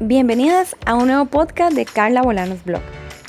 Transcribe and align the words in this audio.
Bienvenidas 0.00 0.76
a 0.84 0.94
un 0.94 1.06
nuevo 1.06 1.24
podcast 1.24 1.74
de 1.74 1.86
Carla 1.86 2.20
Bolanos 2.20 2.62
Blog, 2.66 2.82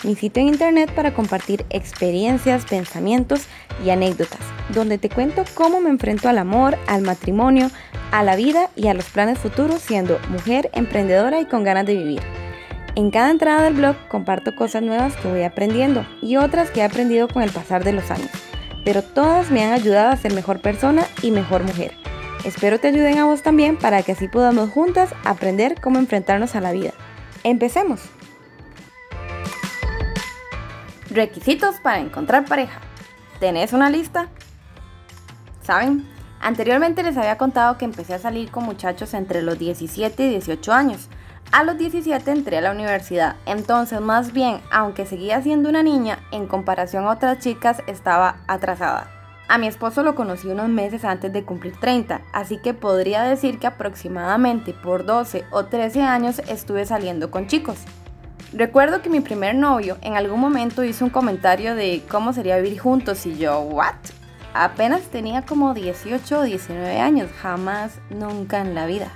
mi 0.03 0.15
sitio 0.15 0.41
en 0.41 0.49
internet 0.49 0.91
para 0.93 1.13
compartir 1.13 1.65
experiencias, 1.69 2.65
pensamientos 2.65 3.45
y 3.85 3.89
anécdotas, 3.89 4.41
donde 4.73 4.97
te 4.97 5.09
cuento 5.09 5.45
cómo 5.53 5.79
me 5.79 5.89
enfrento 5.89 6.27
al 6.27 6.37
amor, 6.37 6.77
al 6.87 7.03
matrimonio, 7.03 7.71
a 8.11 8.21
la 8.21 8.35
vida 8.35 8.69
y 8.75 8.89
a 8.89 8.93
los 8.93 9.05
planes 9.05 9.39
futuros 9.39 9.79
siendo 9.79 10.19
mujer 10.27 10.69
emprendedora 10.73 11.39
y 11.39 11.45
con 11.45 11.63
ganas 11.63 11.85
de 11.85 11.95
vivir. 11.95 12.21
En 12.95 13.11
cada 13.11 13.31
entrada 13.31 13.61
del 13.63 13.75
blog 13.75 13.95
comparto 14.09 14.53
cosas 14.53 14.81
nuevas 14.81 15.15
que 15.15 15.29
voy 15.29 15.43
aprendiendo 15.43 16.05
y 16.21 16.35
otras 16.35 16.69
que 16.69 16.81
he 16.81 16.83
aprendido 16.83 17.29
con 17.29 17.43
el 17.43 17.51
pasar 17.51 17.85
de 17.85 17.93
los 17.93 18.11
años, 18.11 18.31
pero 18.83 19.03
todas 19.03 19.51
me 19.51 19.63
han 19.63 19.71
ayudado 19.71 20.09
a 20.09 20.17
ser 20.17 20.33
mejor 20.33 20.59
persona 20.59 21.05
y 21.21 21.31
mejor 21.31 21.63
mujer. 21.63 21.93
Espero 22.47 22.79
te 22.79 22.87
ayuden 22.87 23.17
a 23.17 23.25
vos 23.25 23.41
también 23.41 23.75
para 23.75 24.03
que 24.03 24.13
así 24.13 24.29
podamos 24.29 24.69
juntas 24.69 25.13
aprender 25.25 25.81
cómo 25.81 25.99
enfrentarnos 25.99 26.55
a 26.55 26.61
la 26.61 26.71
vida. 26.71 26.93
Empecemos. 27.43 27.99
Requisitos 31.09 31.81
para 31.81 31.99
encontrar 31.99 32.45
pareja. 32.45 32.79
¿Tenés 33.41 33.73
una 33.73 33.89
lista? 33.89 34.29
¿Saben? 35.61 36.07
Anteriormente 36.39 37.03
les 37.03 37.17
había 37.17 37.37
contado 37.37 37.77
que 37.77 37.83
empecé 37.83 38.13
a 38.13 38.19
salir 38.19 38.49
con 38.49 38.63
muchachos 38.63 39.13
entre 39.13 39.41
los 39.41 39.59
17 39.59 40.25
y 40.25 40.29
18 40.29 40.71
años. 40.71 41.09
A 41.51 41.65
los 41.65 41.77
17 41.77 42.31
entré 42.31 42.59
a 42.59 42.61
la 42.61 42.71
universidad, 42.71 43.35
entonces 43.45 43.99
más 43.99 44.31
bien, 44.31 44.61
aunque 44.71 45.05
seguía 45.05 45.41
siendo 45.41 45.67
una 45.67 45.83
niña, 45.83 46.19
en 46.31 46.47
comparación 46.47 47.07
a 47.07 47.11
otras 47.11 47.39
chicas 47.39 47.83
estaba 47.87 48.37
atrasada. 48.47 49.16
A 49.49 49.57
mi 49.57 49.67
esposo 49.67 50.03
lo 50.03 50.13
conocí 50.13 50.49
unos 50.49 50.67
meses 50.67 51.05
antes 51.05 51.31
de 51.31 51.45
cumplir 51.45 51.79
30, 51.79 52.19
así 52.33 52.57
que 52.57 52.73
podría 52.73 53.23
decir 53.23 53.59
que 53.59 53.67
aproximadamente 53.67 54.73
por 54.73 55.05
12 55.05 55.45
o 55.51 55.65
13 55.65 56.01
años 56.01 56.39
estuve 56.49 56.85
saliendo 56.85 57.31
con 57.31 57.47
chicos. 57.47 57.77
Recuerdo 58.51 59.01
que 59.01 59.09
mi 59.09 59.21
primer 59.21 59.55
novio 59.55 59.97
en 60.01 60.17
algún 60.17 60.41
momento 60.41 60.83
hizo 60.83 61.05
un 61.05 61.11
comentario 61.11 61.75
de 61.75 62.03
cómo 62.09 62.33
sería 62.33 62.57
vivir 62.57 62.79
juntos 62.79 63.25
y 63.25 63.37
yo, 63.37 63.61
¿what? 63.61 63.95
Apenas 64.53 65.03
tenía 65.03 65.43
como 65.43 65.73
18 65.73 66.39
o 66.39 66.43
19 66.43 66.99
años, 66.99 67.29
jamás, 67.41 67.99
nunca 68.09 68.59
en 68.59 68.75
la 68.75 68.85
vida. 68.85 69.11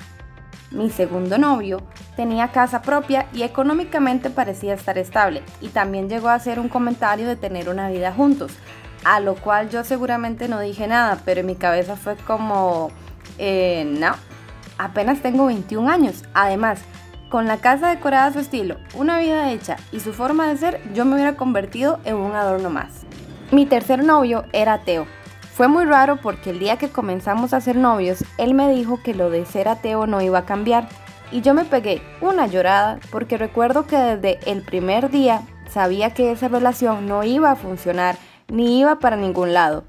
Mi 0.70 0.90
segundo 0.90 1.38
novio 1.38 1.82
tenía 2.16 2.54
casa 2.54 2.82
propia 2.82 3.28
y 3.34 3.44
económicamente 3.44 4.30
parecía 4.30 4.76
estar 4.76 4.98
estable 4.98 5.44
y 5.60 5.68
también 5.68 6.08
llegó 6.08 6.30
a 6.30 6.36
hacer 6.36 6.58
un 6.58 6.70
comentario 6.70 7.28
de 7.28 7.36
tener 7.36 7.68
una 7.68 7.90
vida 7.90 8.14
juntos, 8.14 8.54
a 9.04 9.20
lo 9.20 9.36
cual 9.36 9.70
yo 9.70 9.84
seguramente 9.84 10.48
no 10.48 10.60
dije 10.60 10.88
nada, 10.88 11.20
pero 11.26 11.42
en 11.42 11.48
mi 11.48 11.56
cabeza 11.56 11.96
fue 11.96 12.16
como, 12.16 12.90
eh, 13.38 13.86
no, 14.00 14.14
apenas 14.78 15.22
tengo 15.22 15.46
21 15.48 15.90
años. 15.90 16.24
Además, 16.34 16.82
con 17.30 17.48
la 17.48 17.58
casa 17.58 17.90
decorada 17.90 18.28
a 18.28 18.34
su 18.34 18.40
estilo, 18.40 18.78
una 18.94 19.20
vida 19.20 19.52
hecha 19.52 19.78
y 19.92 20.00
su 20.00 20.14
forma 20.14 20.48
de 20.48 20.58
ser, 20.58 20.82
yo 20.94 21.06
me 21.06 21.16
hubiera 21.16 21.36
convertido 21.36 22.00
en 22.04 22.16
un 22.16 22.36
adorno 22.36 22.70
más. 22.70 23.06
Mi 23.52 23.66
tercer 23.66 24.04
novio 24.04 24.46
era 24.54 24.74
ateo. 24.74 25.06
Fue 25.54 25.68
muy 25.68 25.86
raro 25.86 26.18
porque 26.18 26.50
el 26.50 26.60
día 26.60 26.78
que 26.78 26.90
comenzamos 26.90 27.54
a 27.54 27.62
ser 27.62 27.76
novios, 27.76 28.24
él 28.38 28.54
me 28.54 28.70
dijo 28.70 29.02
que 29.04 29.14
lo 29.14 29.30
de 29.30 29.46
ser 29.46 29.68
ateo 29.68 30.08
no 30.08 30.22
iba 30.22 30.40
a 30.40 30.46
cambiar 30.46 30.88
y 31.32 31.42
yo 31.42 31.54
me 31.54 31.66
pegué 31.66 32.02
una 32.20 32.48
llorada 32.48 33.00
porque 33.12 33.38
recuerdo 33.38 33.86
que 33.86 33.98
desde 33.98 34.40
el 34.50 34.62
primer 34.62 35.10
día 35.10 35.42
sabía 35.70 36.14
que 36.14 36.32
esa 36.32 36.48
relación 36.48 37.08
no 37.08 37.24
iba 37.24 37.52
a 37.52 37.56
funcionar 37.56 38.18
ni 38.52 38.82
iba 38.82 39.00
para 39.00 39.16
ningún 39.16 39.54
lado. 39.54 39.86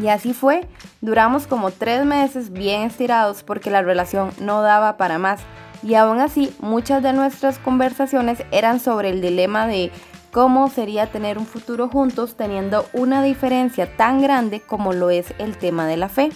Y 0.00 0.08
así 0.08 0.32
fue, 0.32 0.66
duramos 1.02 1.46
como 1.46 1.70
tres 1.70 2.06
meses 2.06 2.50
bien 2.50 2.82
estirados 2.82 3.42
porque 3.42 3.70
la 3.70 3.82
relación 3.82 4.30
no 4.40 4.62
daba 4.62 4.96
para 4.96 5.18
más. 5.18 5.40
Y 5.82 5.94
aún 5.96 6.20
así, 6.20 6.54
muchas 6.60 7.02
de 7.02 7.12
nuestras 7.12 7.58
conversaciones 7.58 8.42
eran 8.52 8.80
sobre 8.80 9.10
el 9.10 9.20
dilema 9.20 9.66
de 9.66 9.90
cómo 10.30 10.70
sería 10.70 11.10
tener 11.10 11.36
un 11.36 11.44
futuro 11.44 11.88
juntos 11.88 12.36
teniendo 12.36 12.86
una 12.94 13.22
diferencia 13.22 13.96
tan 13.96 14.22
grande 14.22 14.60
como 14.60 14.92
lo 14.92 15.10
es 15.10 15.34
el 15.38 15.58
tema 15.58 15.86
de 15.86 15.98
la 15.98 16.08
fe. 16.08 16.30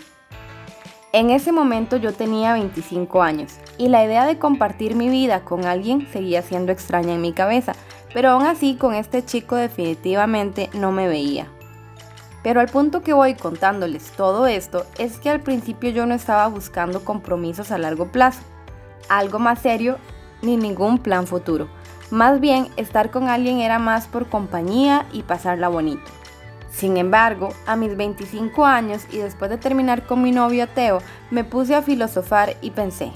En 1.13 1.31
ese 1.31 1.51
momento 1.51 1.97
yo 1.97 2.13
tenía 2.13 2.53
25 2.53 3.23
años 3.23 3.55
y 3.79 3.89
la 3.89 4.05
idea 4.05 4.27
de 4.27 4.39
compartir 4.39 4.97
mi 4.97 5.09
vida 5.09 5.45
con 5.45 5.65
alguien 5.65 6.07
seguía 6.13 6.43
siendo 6.43 6.73
extraña 6.73 7.15
en 7.15 7.23
mi 7.23 7.33
cabeza, 7.33 7.75
pero 8.13 8.31
aún 8.31 8.45
así 8.45 8.77
con 8.77 8.95
este 8.95 9.25
chico 9.25 9.57
definitivamente 9.57 10.71
no 10.75 10.93
me 10.93 11.09
veía. 11.09 11.49
Pero 12.43 12.61
al 12.61 12.69
punto 12.69 13.03
que 13.03 13.13
voy 13.13 13.35
contándoles 13.35 14.13
todo 14.13 14.47
esto 14.47 14.87
es 14.99 15.19
que 15.19 15.31
al 15.31 15.41
principio 15.41 15.91
yo 15.91 16.07
no 16.07 16.15
estaba 16.15 16.47
buscando 16.47 17.05
compromisos 17.05 17.73
a 17.73 17.79
largo 17.79 18.13
plazo, 18.13 18.41
algo 19.09 19.39
más 19.39 19.61
serio 19.61 19.99
ni 20.43 20.57
ningún 20.57 20.99
plan 20.99 21.27
futuro. 21.27 21.69
Más 22.11 22.39
bien, 22.39 22.69
estar 22.77 23.11
con 23.11 23.29
alguien 23.29 23.59
era 23.59 23.81
más 23.81 24.07
por 24.07 24.29
compañía 24.29 25.07
y 25.13 25.25
pasarla 25.25 25.69
bonito. 25.69 26.05
Sin 26.71 26.99
embargo, 26.99 27.49
a 27.67 27.75
mis 27.75 27.97
25 27.97 28.65
años 28.65 29.07
y 29.11 29.19
después 29.19 29.51
de 29.51 29.59
terminar 29.59 30.07
con 30.07 30.23
mi 30.23 30.31
novio 30.31 30.65
ateo, 30.65 30.99
me 31.31 31.43
puse 31.43 31.75
a 31.75 31.83
filosofar 31.83 32.55
y 32.61 32.71
pensé, 32.71 33.11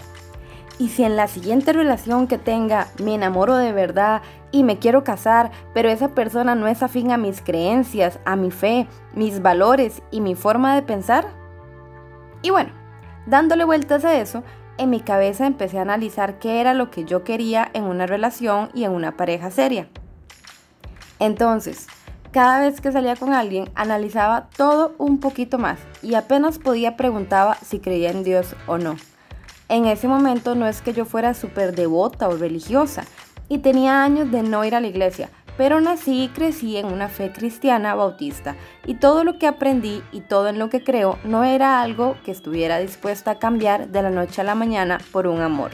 y 0.80 0.88
si 0.88 1.04
en 1.04 1.14
la 1.14 1.28
siguiente 1.28 1.74
relación 1.74 2.26
que 2.26 2.38
tenga 2.38 2.88
me 3.04 3.14
enamoro 3.14 3.54
de 3.56 3.70
verdad 3.70 4.22
y 4.52 4.64
me 4.64 4.78
quiero 4.78 5.04
casar, 5.04 5.50
pero 5.74 5.88
esa 5.88 6.08
persona 6.08 6.54
no 6.54 6.66
es 6.66 6.82
afín 6.82 7.12
a 7.12 7.16
mis 7.16 7.40
creencias, 7.40 8.18
a 8.24 8.36
mi 8.36 8.50
fe, 8.50 8.88
mis 9.14 9.42
valores 9.42 10.02
y 10.10 10.20
mi 10.20 10.34
forma 10.34 10.74
de 10.74 10.82
pensar? 10.82 11.26
Y 12.42 12.50
bueno, 12.50 12.70
dándole 13.26 13.64
vueltas 13.64 14.04
a 14.04 14.18
eso, 14.18 14.42
en 14.78 14.90
mi 14.90 15.00
cabeza 15.00 15.46
empecé 15.46 15.78
a 15.78 15.82
analizar 15.82 16.38
qué 16.38 16.60
era 16.60 16.74
lo 16.74 16.90
que 16.90 17.04
yo 17.04 17.22
quería 17.22 17.70
en 17.74 17.84
una 17.84 18.06
relación 18.06 18.70
y 18.74 18.84
en 18.84 18.92
una 18.92 19.16
pareja 19.16 19.50
seria. 19.50 19.88
Entonces, 21.18 21.86
cada 22.32 22.60
vez 22.60 22.80
que 22.80 22.92
salía 22.92 23.16
con 23.16 23.34
alguien, 23.34 23.68
analizaba 23.74 24.48
todo 24.56 24.94
un 24.98 25.20
poquito 25.20 25.58
más 25.58 25.78
y 26.02 26.14
apenas 26.14 26.58
podía 26.58 26.96
preguntaba 26.96 27.56
si 27.56 27.80
creía 27.80 28.10
en 28.10 28.24
Dios 28.24 28.56
o 28.66 28.78
no. 28.78 28.96
En 29.68 29.86
ese 29.86 30.08
momento 30.08 30.54
no 30.54 30.66
es 30.66 30.80
que 30.80 30.92
yo 30.92 31.04
fuera 31.04 31.34
súper 31.34 31.74
devota 31.74 32.28
o 32.28 32.36
religiosa 32.36 33.04
y 33.50 33.58
tenía 33.58 34.02
años 34.02 34.30
de 34.30 34.42
no 34.42 34.64
ir 34.64 34.74
a 34.74 34.80
la 34.80 34.86
iglesia, 34.86 35.28
pero 35.58 35.80
nací 35.82 36.22
y 36.22 36.28
crecí 36.28 36.78
en 36.78 36.86
una 36.86 37.08
fe 37.08 37.32
cristiana 37.32 37.94
bautista 37.94 38.56
y 38.86 38.94
todo 38.94 39.24
lo 39.24 39.38
que 39.38 39.46
aprendí 39.46 40.02
y 40.12 40.22
todo 40.22 40.48
en 40.48 40.58
lo 40.58 40.70
que 40.70 40.82
creo 40.82 41.18
no 41.24 41.44
era 41.44 41.82
algo 41.82 42.16
que 42.24 42.30
estuviera 42.30 42.78
dispuesta 42.78 43.32
a 43.32 43.38
cambiar 43.38 43.88
de 43.88 44.02
la 44.02 44.10
noche 44.10 44.40
a 44.40 44.44
la 44.44 44.54
mañana 44.54 44.98
por 45.12 45.26
un 45.26 45.42
amor. 45.42 45.72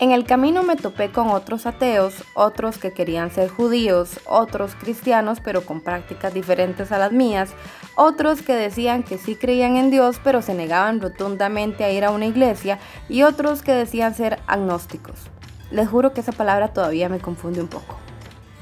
En 0.00 0.10
el 0.10 0.24
camino 0.24 0.62
me 0.62 0.76
topé 0.76 1.10
con 1.10 1.28
otros 1.28 1.66
ateos, 1.66 2.14
otros 2.34 2.78
que 2.78 2.92
querían 2.92 3.30
ser 3.30 3.48
judíos, 3.48 4.20
otros 4.26 4.74
cristianos 4.74 5.38
pero 5.42 5.64
con 5.64 5.80
prácticas 5.80 6.34
diferentes 6.34 6.92
a 6.92 6.98
las 6.98 7.12
mías, 7.12 7.50
otros 7.96 8.42
que 8.42 8.54
decían 8.54 9.04
que 9.04 9.18
sí 9.18 9.36
creían 9.36 9.76
en 9.76 9.90
Dios 9.90 10.20
pero 10.22 10.42
se 10.42 10.54
negaban 10.54 11.00
rotundamente 11.00 11.84
a 11.84 11.92
ir 11.92 12.04
a 12.04 12.10
una 12.10 12.26
iglesia 12.26 12.78
y 13.08 13.22
otros 13.22 13.62
que 13.62 13.72
decían 13.72 14.14
ser 14.14 14.40
agnósticos. 14.48 15.30
Les 15.70 15.88
juro 15.88 16.12
que 16.12 16.20
esa 16.20 16.32
palabra 16.32 16.68
todavía 16.68 17.08
me 17.08 17.18
confunde 17.18 17.60
un 17.60 17.68
poco. 17.68 17.96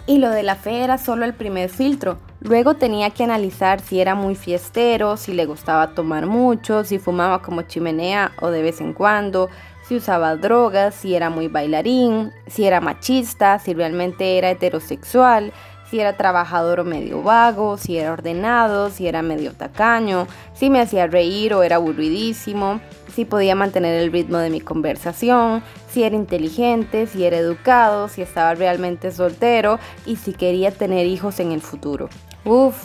Y 0.07 0.19
lo 0.19 0.31
de 0.31 0.43
la 0.43 0.55
fe 0.55 0.85
era 0.85 0.99
solo 0.99 1.25
el 1.25 1.35
primer 1.35 1.69
filtro. 1.69 2.19
Luego 2.41 2.75
tenía 2.75 3.11
que 3.11 3.25
analizar 3.25 3.81
si 3.81 4.01
era 4.01 4.15
muy 4.15 4.37
fiestero, 4.37 5.17
si 5.17 5.33
le 5.33 5.47
gustaba 5.47 5.95
tomar 5.95 6.27
mucho, 6.27 6.85
si 6.85 6.99
fumaba 6.99 7.43
como 7.43 7.63
chimenea 7.63 8.33
o 8.41 8.51
de 8.51 8.63
vez 8.63 8.81
en 8.81 8.93
cuando, 8.93 9.49
si 9.83 9.97
usaba 9.97 10.37
drogas, 10.37 10.95
si 10.95 11.15
era 11.15 11.31
muy 11.31 11.49
bailarín, 11.49 12.33
si 12.47 12.67
era 12.67 12.81
machista, 12.81 13.59
si 13.59 13.75
realmente 13.75 14.39
era 14.39 14.51
heterosexual, 14.51 15.53
si 15.91 16.01
era 16.01 16.17
trabajador 16.17 16.81
o 16.81 16.85
medio 16.85 17.23
vago, 17.23 17.77
si 17.79 17.97
era 17.97 18.13
ordenado, 18.13 18.91
si 18.91 19.07
era 19.07 19.23
medio 19.23 19.53
tacaño, 19.53 20.27
si 20.55 20.71
me 20.71 20.81
hacía 20.81 21.07
reír 21.07 21.55
o 21.55 21.63
era 21.63 21.77
aburridísimo, 21.77 22.81
si 23.15 23.25
podía 23.25 23.55
mantener 23.55 24.03
el 24.03 24.13
ritmo 24.13 24.39
de 24.39 24.51
mi 24.51 24.61
conversación, 24.61 25.63
si 25.89 26.03
era 26.03 26.17
inteligente, 26.17 27.07
si 27.07 27.25
era 27.25 27.39
educado, 27.39 28.09
si 28.09 28.23
estaba 28.23 28.55
realmente 28.55 29.11
soltero 29.11 29.79
y 30.05 30.17
si 30.17 30.33
quería 30.33 30.71
tener 30.71 31.07
hijos 31.07 31.41
en 31.41 31.53
el 31.53 31.63
futuro. 31.63 32.09
Uf, 32.45 32.77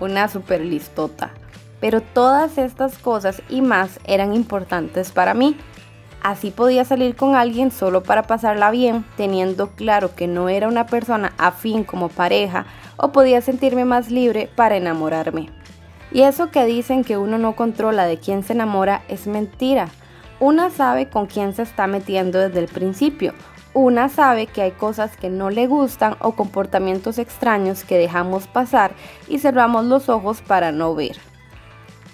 una 0.00 0.28
super 0.28 0.60
listota. 0.60 1.30
Pero 1.80 2.00
todas 2.00 2.56
estas 2.56 2.96
cosas 2.96 3.42
y 3.50 3.60
más 3.60 4.00
eran 4.06 4.34
importantes 4.34 5.10
para 5.10 5.34
mí 5.34 5.56
Así 6.26 6.50
podía 6.50 6.84
salir 6.84 7.14
con 7.14 7.36
alguien 7.36 7.70
solo 7.70 8.02
para 8.02 8.24
pasarla 8.24 8.72
bien, 8.72 9.04
teniendo 9.16 9.68
claro 9.68 10.16
que 10.16 10.26
no 10.26 10.48
era 10.48 10.66
una 10.66 10.86
persona 10.86 11.32
afín 11.38 11.84
como 11.84 12.08
pareja, 12.08 12.66
o 12.96 13.12
podía 13.12 13.40
sentirme 13.40 13.84
más 13.84 14.10
libre 14.10 14.50
para 14.56 14.76
enamorarme. 14.76 15.50
Y 16.10 16.22
eso 16.22 16.50
que 16.50 16.64
dicen 16.64 17.04
que 17.04 17.16
uno 17.16 17.38
no 17.38 17.54
controla 17.54 18.06
de 18.06 18.18
quién 18.18 18.42
se 18.42 18.54
enamora 18.54 19.02
es 19.06 19.28
mentira. 19.28 19.86
Una 20.40 20.68
sabe 20.70 21.08
con 21.08 21.26
quién 21.26 21.54
se 21.54 21.62
está 21.62 21.86
metiendo 21.86 22.40
desde 22.40 22.58
el 22.58 22.66
principio. 22.66 23.32
Una 23.72 24.08
sabe 24.08 24.48
que 24.48 24.62
hay 24.62 24.72
cosas 24.72 25.16
que 25.16 25.30
no 25.30 25.50
le 25.50 25.68
gustan 25.68 26.16
o 26.20 26.32
comportamientos 26.32 27.20
extraños 27.20 27.84
que 27.84 27.98
dejamos 27.98 28.48
pasar 28.48 28.90
y 29.28 29.38
cerramos 29.38 29.84
los 29.84 30.08
ojos 30.08 30.42
para 30.42 30.72
no 30.72 30.92
ver. 30.92 31.16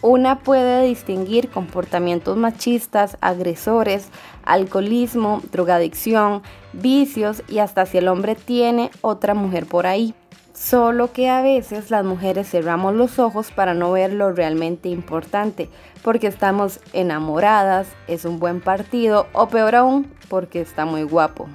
Una 0.03 0.41
puede 0.41 0.85
distinguir 0.85 1.49
comportamientos 1.49 2.37
machistas, 2.37 3.17
agresores, 3.21 4.09
alcoholismo, 4.45 5.41
drogadicción, 5.53 6.43
vicios 6.73 7.43
y 7.49 7.59
hasta 7.59 7.87
si 7.87 7.99
el 7.99 8.09
hombre 8.09 8.35
tiene 8.35 8.91
otra 9.01 9.35
mujer 9.35 9.67
por 9.67 9.87
ahí. 9.87 10.15
Solo 10.53 11.13
que 11.13 11.31
a 11.31 11.41
veces 11.41 11.91
las 11.91 12.05
mujeres 12.05 12.51
cerramos 12.51 12.95
los 12.95 13.19
ojos 13.19 13.51
para 13.51 13.75
no 13.75 13.93
ver 13.93 14.13
lo 14.13 14.33
realmente 14.33 14.89
importante, 14.89 15.71
porque 16.03 16.27
estamos 16.27 16.79
enamoradas, 16.93 17.89
es 18.07 18.25
un 18.25 18.39
buen 18.39 18.61
partido 18.61 19.27
o 19.33 19.49
peor 19.49 19.75
aún, 19.75 20.13
porque 20.29 20.61
está 20.61 20.85
muy 20.85 21.05
guapo. 21.05 21.49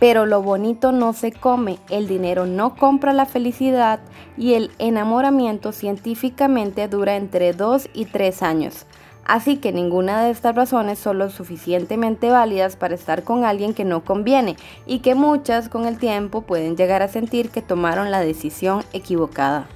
Pero 0.00 0.26
lo 0.26 0.42
bonito 0.42 0.92
no 0.92 1.12
se 1.12 1.32
come, 1.32 1.78
el 1.90 2.06
dinero 2.06 2.46
no 2.46 2.76
compra 2.76 3.12
la 3.12 3.26
felicidad 3.26 4.00
y 4.36 4.54
el 4.54 4.70
enamoramiento 4.78 5.72
científicamente 5.72 6.86
dura 6.86 7.16
entre 7.16 7.52
2 7.52 7.90
y 7.94 8.04
3 8.04 8.42
años. 8.42 8.86
Así 9.24 9.58
que 9.58 9.72
ninguna 9.72 10.22
de 10.22 10.30
estas 10.30 10.54
razones 10.54 10.98
son 10.98 11.18
lo 11.18 11.28
suficientemente 11.28 12.30
válidas 12.30 12.76
para 12.76 12.94
estar 12.94 13.24
con 13.24 13.44
alguien 13.44 13.74
que 13.74 13.84
no 13.84 14.02
conviene 14.02 14.56
y 14.86 15.00
que 15.00 15.14
muchas 15.14 15.68
con 15.68 15.84
el 15.84 15.98
tiempo 15.98 16.42
pueden 16.42 16.76
llegar 16.76 17.02
a 17.02 17.08
sentir 17.08 17.50
que 17.50 17.60
tomaron 17.60 18.10
la 18.10 18.20
decisión 18.20 18.84
equivocada. 18.94 19.66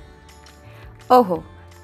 Ojo, 1.09 1.43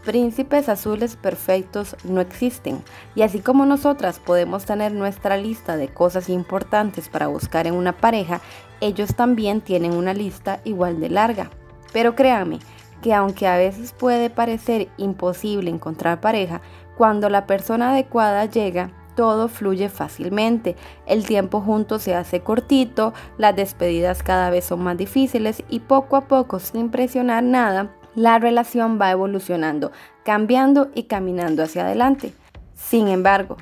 príncipes 0.08 0.70
azules 0.70 1.16
perfectos 1.16 1.94
no 2.02 2.22
existen, 2.22 2.82
y 3.14 3.20
así 3.20 3.40
como 3.40 3.66
nosotras 3.66 4.18
podemos 4.18 4.64
tener 4.64 4.90
nuestra 4.90 5.36
lista 5.36 5.76
de 5.76 5.88
cosas 5.88 6.30
importantes 6.30 7.10
para 7.10 7.26
buscar 7.26 7.66
en 7.66 7.74
una 7.74 7.92
pareja, 7.92 8.40
ellos 8.80 9.14
también 9.14 9.60
tienen 9.60 9.92
una 9.92 10.14
lista 10.14 10.62
igual 10.64 10.98
de 10.98 11.10
larga. 11.10 11.50
Pero 11.92 12.14
créanme 12.14 12.58
que 13.02 13.12
aunque 13.12 13.46
a 13.46 13.58
veces 13.58 13.92
puede 13.92 14.30
parecer 14.30 14.88
imposible 14.96 15.68
encontrar 15.68 16.22
pareja, 16.22 16.62
cuando 16.96 17.28
la 17.28 17.46
persona 17.46 17.90
adecuada 17.90 18.46
llega, 18.46 18.90
todo 19.14 19.48
fluye 19.48 19.90
fácilmente, 19.90 20.74
el 21.04 21.26
tiempo 21.26 21.60
juntos 21.60 22.04
se 22.04 22.14
hace 22.14 22.40
cortito, 22.40 23.12
las 23.36 23.54
despedidas 23.54 24.22
cada 24.22 24.48
vez 24.48 24.64
son 24.64 24.82
más 24.82 24.96
difíciles 24.96 25.62
y 25.68 25.80
poco 25.80 26.16
a 26.16 26.22
poco, 26.28 26.60
sin 26.60 26.90
presionar 26.90 27.42
nada, 27.42 27.90
la 28.18 28.40
relación 28.40 28.98
va 29.00 29.12
evolucionando, 29.12 29.92
cambiando 30.24 30.90
y 30.92 31.04
caminando 31.04 31.62
hacia 31.62 31.84
adelante. 31.84 32.32
Sin 32.74 33.06
embargo, 33.06 33.56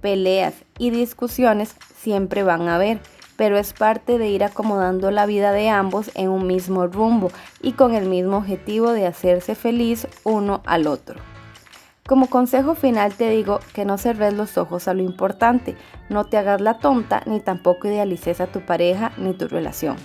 peleas 0.00 0.54
y 0.78 0.90
discusiones 0.90 1.76
siempre 1.96 2.42
van 2.42 2.68
a 2.68 2.74
haber, 2.74 3.00
pero 3.36 3.56
es 3.56 3.72
parte 3.72 4.18
de 4.18 4.28
ir 4.28 4.42
acomodando 4.42 5.12
la 5.12 5.26
vida 5.26 5.52
de 5.52 5.68
ambos 5.68 6.10
en 6.14 6.28
un 6.28 6.48
mismo 6.48 6.88
rumbo 6.88 7.30
y 7.62 7.72
con 7.72 7.94
el 7.94 8.06
mismo 8.06 8.38
objetivo 8.38 8.92
de 8.92 9.06
hacerse 9.06 9.54
feliz 9.54 10.08
uno 10.24 10.60
al 10.66 10.88
otro. 10.88 11.20
Como 12.04 12.26
consejo 12.26 12.74
final 12.74 13.14
te 13.14 13.30
digo 13.30 13.60
que 13.72 13.84
no 13.84 13.96
cerres 13.96 14.34
los 14.34 14.58
ojos 14.58 14.88
a 14.88 14.94
lo 14.94 15.02
importante, 15.02 15.76
no 16.08 16.24
te 16.24 16.36
hagas 16.36 16.60
la 16.60 16.78
tonta 16.78 17.22
ni 17.26 17.38
tampoco 17.38 17.86
idealices 17.86 18.40
a 18.40 18.48
tu 18.48 18.60
pareja 18.60 19.12
ni 19.18 19.34
tu 19.34 19.46
relación. 19.46 19.96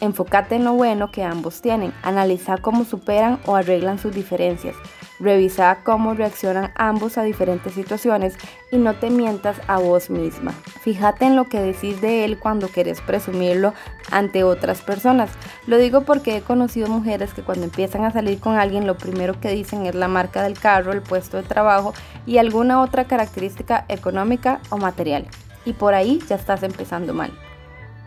Enfócate 0.00 0.56
en 0.56 0.64
lo 0.64 0.72
bueno 0.74 1.10
que 1.10 1.22
ambos 1.22 1.60
tienen, 1.60 1.92
analiza 2.02 2.56
cómo 2.58 2.84
superan 2.84 3.38
o 3.46 3.54
arreglan 3.54 3.98
sus 3.98 4.14
diferencias, 4.14 4.74
revisa 5.20 5.78
cómo 5.84 6.14
reaccionan 6.14 6.72
ambos 6.74 7.18
a 7.18 7.22
diferentes 7.22 7.74
situaciones 7.74 8.34
y 8.72 8.78
no 8.78 8.94
te 8.94 9.10
mientas 9.10 9.60
a 9.68 9.78
vos 9.78 10.10
misma. 10.10 10.52
Fíjate 10.82 11.26
en 11.26 11.36
lo 11.36 11.44
que 11.44 11.60
decís 11.60 12.00
de 12.00 12.24
él 12.24 12.38
cuando 12.38 12.68
querés 12.68 13.00
presumirlo 13.00 13.74
ante 14.10 14.42
otras 14.42 14.82
personas. 14.82 15.30
Lo 15.66 15.78
digo 15.78 16.00
porque 16.02 16.36
he 16.36 16.40
conocido 16.40 16.88
mujeres 16.88 17.32
que 17.32 17.42
cuando 17.42 17.64
empiezan 17.64 18.04
a 18.04 18.12
salir 18.12 18.40
con 18.40 18.56
alguien 18.56 18.86
lo 18.86 18.98
primero 18.98 19.38
que 19.40 19.50
dicen 19.50 19.86
es 19.86 19.94
la 19.94 20.08
marca 20.08 20.42
del 20.42 20.58
carro, 20.58 20.92
el 20.92 21.02
puesto 21.02 21.36
de 21.36 21.44
trabajo 21.44 21.94
y 22.26 22.38
alguna 22.38 22.82
otra 22.82 23.04
característica 23.04 23.84
económica 23.88 24.60
o 24.70 24.78
material. 24.78 25.26
Y 25.64 25.74
por 25.74 25.94
ahí 25.94 26.20
ya 26.28 26.34
estás 26.34 26.64
empezando 26.64 27.14
mal. 27.14 27.32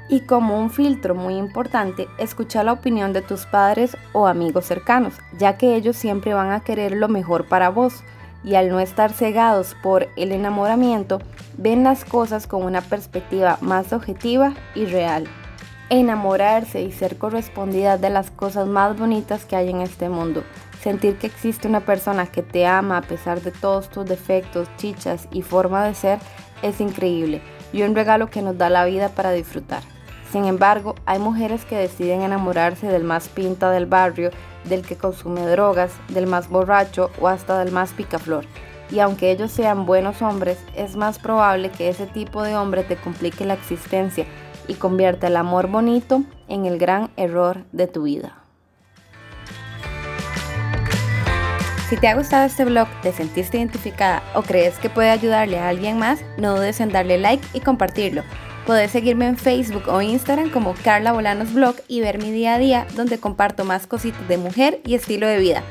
Y 0.08 0.22
como 0.22 0.60
un 0.60 0.70
filtro 0.70 1.16
muy 1.16 1.36
importante, 1.36 2.08
escucha 2.20 2.64
la 2.64 2.74
opinión 2.74 3.12
de 3.12 3.24
tus 3.24 3.46
padres 3.48 3.98
o 4.14 4.28
amigos 4.28 4.66
cercanos, 4.66 5.16
ya 5.38 5.58
que 5.58 5.76
ellos 5.76 5.96
siempre 5.96 6.34
van 6.34 6.52
a 6.52 6.60
querer 6.60 6.92
lo 6.92 7.08
mejor 7.08 7.48
para 7.48 7.70
vos 7.70 8.04
y 8.44 8.54
al 8.54 8.70
no 8.70 8.80
estar 8.80 9.12
cegados 9.12 9.76
por 9.82 10.08
el 10.16 10.32
enamoramiento, 10.32 11.20
ven 11.58 11.84
las 11.84 12.06
cosas 12.06 12.46
con 12.46 12.64
una 12.64 12.82
perspectiva 12.82 13.58
más 13.62 13.92
objetiva 13.94 14.54
y 14.76 14.86
real. 14.86 15.26
Enamorarse 15.90 16.84
y 16.84 16.92
ser 16.92 17.18
correspondida 17.18 17.98
de 17.98 18.12
las 18.12 18.30
cosas 18.30 18.68
más 18.68 18.98
bonitas 18.98 19.46
que 19.46 19.56
hay 19.56 19.70
en 19.72 19.82
este 19.82 20.10
mundo. 20.10 20.44
Sentir 20.82 21.18
que 21.18 21.26
existe 21.26 21.68
una 21.68 21.80
persona 21.80 22.28
que 22.28 22.44
te 22.44 22.68
ama 22.68 22.98
a 22.98 23.02
pesar 23.02 23.42
de 23.42 23.52
todos 23.52 23.90
tus 23.90 24.06
defectos, 24.06 24.68
chichas 24.78 25.28
y 25.32 25.42
forma 25.42 25.84
de 25.86 25.96
ser 25.96 26.20
es 26.62 26.80
increíble 26.80 27.42
y 27.74 27.82
un 27.82 27.96
regalo 27.96 28.30
que 28.30 28.44
nos 28.44 28.58
da 28.58 28.70
la 28.70 28.86
vida 28.86 29.10
para 29.10 29.32
disfrutar. 29.32 29.95
Sin 30.32 30.46
embargo, 30.46 30.96
hay 31.06 31.20
mujeres 31.20 31.66
que 31.66 31.78
deciden 31.78 32.22
enamorarse 32.22 32.88
del 32.88 33.04
más 33.04 33.30
pinta 33.30 33.70
del 33.72 33.86
barrio, 33.86 34.32
del 34.66 34.82
que 34.82 34.98
consume 34.98 35.46
drogas, 35.46 35.92
del 36.10 36.28
más 36.28 36.50
borracho 36.50 37.12
o 37.20 37.28
hasta 37.28 37.60
del 37.60 37.72
más 37.72 37.94
picaflor. 37.94 38.46
Y 38.92 39.00
aunque 39.00 39.32
ellos 39.32 39.52
sean 39.52 39.86
buenos 39.86 40.22
hombres, 40.22 40.60
es 40.76 40.96
más 40.96 41.20
probable 41.20 41.70
que 41.70 41.90
ese 41.90 42.06
tipo 42.06 42.44
de 42.44 42.56
hombre 42.56 42.84
te 42.84 42.96
complique 42.96 43.46
la 43.46 43.54
existencia 43.54 44.26
y 44.68 44.76
convierta 44.76 45.28
el 45.28 45.38
amor 45.38 45.68
bonito 45.68 46.24
en 46.48 46.66
el 46.66 46.78
gran 46.78 47.12
error 47.18 47.64
de 47.72 47.88
tu 47.88 48.04
vida. 48.04 48.46
Si 51.90 51.98
te 51.98 52.08
ha 52.08 52.16
gustado 52.16 52.46
este 52.46 52.66
blog, 52.66 52.88
te 53.04 53.12
sentiste 53.12 53.58
identificada 53.58 54.24
o 54.34 54.42
crees 54.42 54.80
que 54.80 54.90
puede 54.90 55.12
ayudarle 55.12 55.60
a 55.60 55.70
alguien 55.70 56.00
más, 56.00 56.20
no 56.40 56.56
dudes 56.56 56.80
en 56.80 56.92
darle 56.92 57.20
like 57.20 57.46
y 57.54 57.60
compartirlo. 57.60 58.24
Puedes 58.66 58.92
seguirme 58.92 59.28
en 59.28 59.38
Facebook 59.38 59.84
o 59.88 60.02
Instagram 60.02 60.50
como 60.50 60.74
Carla 60.84 61.12
Bolanos 61.12 61.54
Blog 61.54 61.76
y 61.88 62.02
ver 62.02 62.18
mi 62.18 62.32
día 62.32 62.56
a 62.56 62.58
día 62.58 62.88
donde 62.96 63.20
comparto 63.20 63.64
más 63.64 63.86
cositas 63.86 64.28
de 64.28 64.38
mujer 64.38 64.82
y 64.86 64.96
estilo 64.96 65.28
de 65.28 65.38
vida. 65.38 65.64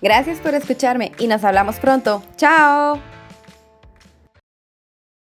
Gracias 0.00 0.38
por 0.38 0.54
escucharme 0.54 1.12
y 1.18 1.26
nos 1.26 1.42
hablamos 1.42 1.80
pronto. 1.80 2.22
¡Chao! 2.36 3.17